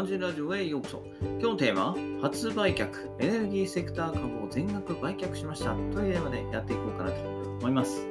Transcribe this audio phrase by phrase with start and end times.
[0.00, 1.02] ガンジラジオへようこそ。
[1.20, 8.06] 今日のテーマは、初売却、エネルギーセクター株を全額売却しましたというテーマでやっていこうかなと思います。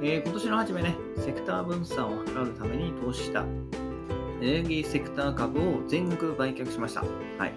[0.00, 7.00] えー、今年の初めね、セクター分散を図るために投資したエネルギーセクター株を全額売却しました。
[7.00, 7.06] は
[7.46, 7.52] い。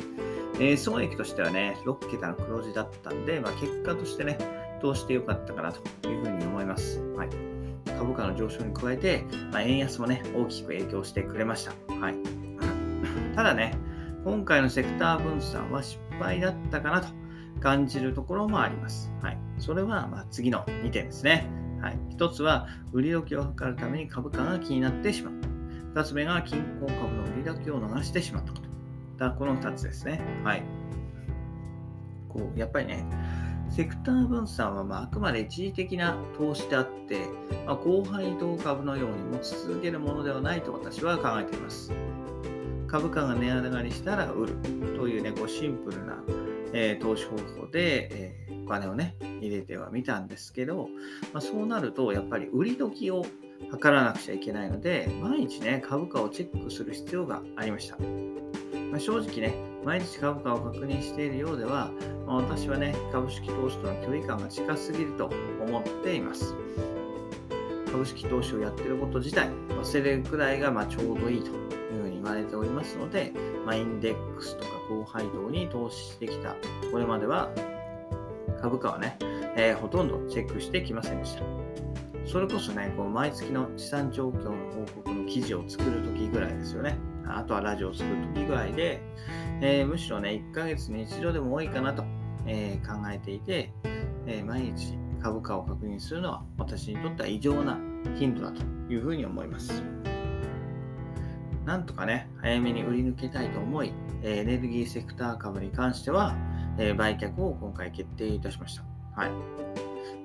[0.55, 4.39] えー、損益としてはね、6桁の黒字だったんで、まあ、結果としてね、
[4.81, 6.99] 投してよかったかなというふうに思います。
[7.15, 7.29] はい。
[7.85, 11.73] 株価の上昇に加えて、まあ、円安もね、大きく影響してくれました。
[11.93, 12.50] はい。
[13.35, 13.75] ただね、
[14.23, 17.07] 今回のセクター分散は失敗だったかなと
[17.61, 19.11] 感じるところもあります。
[19.21, 19.37] はい。
[19.57, 21.47] それは、ま次の2点ですね。
[21.81, 21.99] はい。
[22.17, 25.33] 1つは、売り時を図るために株価が気になってしまう。
[25.93, 28.71] 2つ目が、均衡株の売り時を逃してしまったこと。
[29.17, 30.21] だこの2つですね。
[30.43, 30.63] はい。
[32.29, 33.05] こう、やっぱりね、
[33.69, 37.27] セクター分散はまああくまで一時的な投資であって、
[37.65, 41.93] まあ、高配当株のように持ち続けるものではないと私は考えています。
[42.91, 44.55] 株価が値上がりしたら売る
[44.97, 46.17] というね、こうシンプルな、
[46.73, 50.89] えー、投資方法で、えー、お金をね、入れてはみたんですけど、
[51.31, 53.25] まあ、そうなるとやっぱり売り時を
[53.71, 57.97] 測らなくちゃいけないので、毎日ね、株価をチェックする必要がありました。
[58.91, 61.91] まあ、正直ね、毎日株価を確認しているようでは、
[62.27, 65.29] まあ、私はね、株式投資との距離感が近すぎると
[65.65, 66.53] 思っています。
[67.89, 71.51] 株式投資をやってること自体忘れるくらいがまちょうどいいと
[72.21, 73.33] 言われておりますので、
[73.65, 76.55] まあ、インデックスとか高配当に投資してきた
[76.91, 77.49] これまでは
[78.61, 79.17] 株価はね、
[79.55, 81.43] えー、ほとんどチェックしてきませんでした。
[82.25, 86.97] それこそね、こう毎月の資産状況の報告の記事を作るときぐらいですよね。
[87.27, 89.01] あとはラジオを作るときぐらいで、
[89.61, 92.03] えー、むしろね、1ヶ月に一度でも多いかなと、
[92.45, 93.73] えー、考えていて、
[94.27, 97.77] え、毎日株価を確認するのは私にとっては異常な
[98.17, 99.83] 頻度だというふうに思います。
[101.65, 106.35] なんとかね、早めに売り抜けたいと思い、エネルギーセクター株に関しては、
[106.77, 108.83] え売却を今回決定いたしました。
[109.15, 109.31] はい。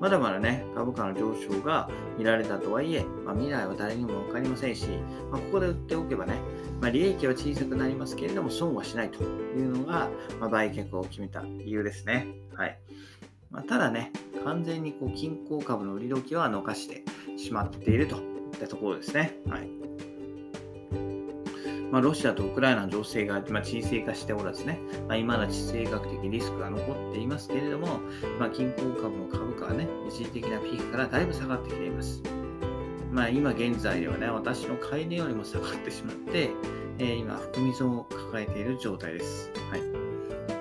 [0.00, 1.88] まだまだね、株価の上昇が
[2.18, 4.86] 見られたとはいえ、まあ、未来は誰にも分かりませんし、
[5.30, 6.34] まあ、ここで売っておけばね、
[6.80, 9.26] まあ、利益は小さくなりますけれども、損はしないとい
[9.64, 12.28] うのが、ま売却を決めた理由ですね。
[12.54, 12.78] はい。
[13.50, 14.12] まただね、
[14.44, 17.04] 完全にこう均衡株の売り時は逃して
[17.38, 18.22] しまっているといっ
[18.60, 19.38] たところですね。
[19.48, 19.68] はい。
[21.90, 28.00] まあ、ロシアとウクライナの情勢が、まあ、沈静化しておらずね、まあ、今の地政学的リスクが残っていますけれども、
[28.38, 32.22] まあ、均衡株の株価はね、一時的なピークからだいぶ下がってきています。
[33.10, 36.50] まあ、今現在ではね、私の買い値よりも下がってしまって、
[36.98, 39.50] えー、今、含み損を抱えている状態です。
[39.70, 39.80] はい。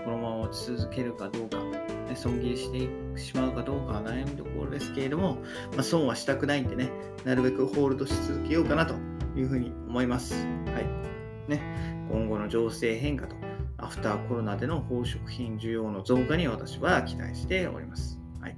[0.06, 5.40] このまま落ち続けるかどうか、ね、損切りしてしまうかどうかは悩みどころですけれども、
[5.74, 6.92] まあ、損はしたくないんでね、
[7.24, 8.94] なるべくホールドし続けようかなと
[9.36, 10.36] いうふうに思います。
[10.36, 11.15] はい。
[11.48, 11.62] ね、
[12.10, 13.36] 今後の情勢変化と
[13.78, 18.20] アフターコロナでの宝飾品需要の増加に私は期待しております。
[18.42, 18.56] はい、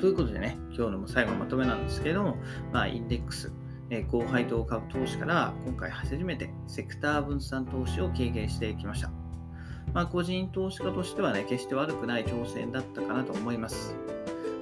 [0.00, 2.36] ということでね、今日の最後のまとめなんですけれども、
[2.72, 3.52] まあ、インデックス、
[3.90, 9.10] え高配当株投資から今回初めてセクター分散投資を経験してきました。
[9.92, 13.94] まあ、個人投資家としてはね、決して悪くない挑戦だったかなと思います。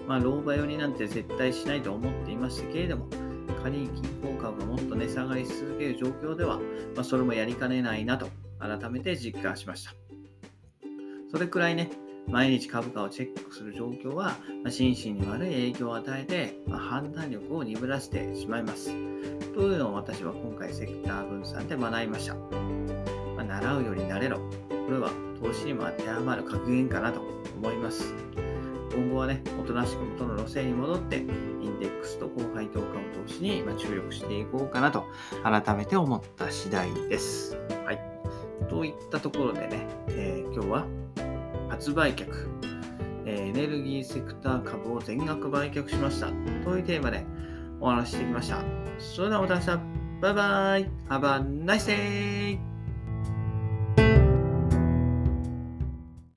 [0.08, 3.06] まあ、老婆寄りなんて絶対しないと思っていましたけれども、
[3.62, 6.58] 仮に金庫株がもっと値下がりし続ける状況では、
[6.94, 8.28] まあ、それもやりかねないなと
[8.58, 9.94] 改めて実感しました。
[11.30, 11.90] それくらいね、
[12.28, 18.90] 毎日株価をチェックする状況は、まあ、心身に悪い影響を与えて、まあ、判断力を鈍らせてしまいます。
[19.54, 22.34] というのを私は今回セクター分散で学びました。
[22.34, 24.38] まあ、習うより慣れろ。
[24.38, 25.10] これは
[25.40, 27.20] 投資にも当てはまる格言かなと
[27.56, 28.14] 思います。
[28.92, 31.24] 今後はね、おとなしく元の路線に戻って、
[33.40, 35.04] に注力していこうかなと、
[35.42, 37.56] 改めて思った次第です。
[37.84, 38.00] はい。
[38.68, 40.86] といったところでね、えー、今日は
[41.68, 42.26] 発売却、
[43.26, 46.28] えー、エネルギーセクター株を全額売却しました
[46.64, 47.24] というテーマで
[47.80, 48.62] お話ししてきました。
[48.98, 49.66] それではまた明日、
[50.20, 52.69] バイバイ !Have a nice day!